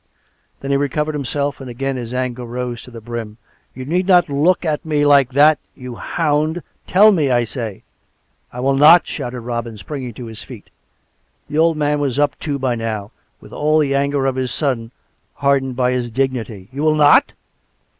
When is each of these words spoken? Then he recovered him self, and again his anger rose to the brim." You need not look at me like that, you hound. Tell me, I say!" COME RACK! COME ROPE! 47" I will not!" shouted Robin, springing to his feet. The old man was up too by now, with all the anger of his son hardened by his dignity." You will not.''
Then 0.61 0.71
he 0.71 0.77
recovered 0.77 1.13
him 1.13 1.25
self, 1.25 1.61
and 1.61 1.69
again 1.69 1.95
his 1.95 2.11
anger 2.11 2.43
rose 2.43 2.81
to 2.81 2.89
the 2.89 2.99
brim." 3.01 3.37
You 3.75 3.85
need 3.85 4.07
not 4.07 4.29
look 4.29 4.65
at 4.65 4.83
me 4.83 5.05
like 5.05 5.31
that, 5.33 5.59
you 5.75 5.93
hound. 5.93 6.63
Tell 6.87 7.11
me, 7.11 7.29
I 7.29 7.43
say!" 7.43 7.83
COME 8.51 8.55
RACK! 8.65 8.65
COME 8.65 8.65
ROPE! 8.65 8.65
47" 8.65 8.65
I 8.65 8.65
will 8.65 8.77
not!" 8.79 9.07
shouted 9.07 9.39
Robin, 9.41 9.77
springing 9.77 10.13
to 10.15 10.25
his 10.25 10.41
feet. 10.41 10.71
The 11.49 11.59
old 11.59 11.77
man 11.77 11.99
was 11.99 12.17
up 12.17 12.35
too 12.39 12.57
by 12.57 12.73
now, 12.73 13.11
with 13.39 13.53
all 13.53 13.77
the 13.77 13.93
anger 13.93 14.25
of 14.25 14.37
his 14.37 14.49
son 14.51 14.89
hardened 15.35 15.75
by 15.75 15.91
his 15.91 16.09
dignity." 16.09 16.67
You 16.73 16.81
will 16.81 16.95
not.'' 16.95 17.33